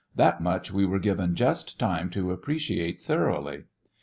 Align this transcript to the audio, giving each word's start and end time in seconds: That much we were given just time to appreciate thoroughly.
That 0.15 0.41
much 0.41 0.71
we 0.71 0.83
were 0.83 0.97
given 0.97 1.35
just 1.35 1.77
time 1.79 2.09
to 2.09 2.31
appreciate 2.31 2.99
thoroughly. 3.03 3.65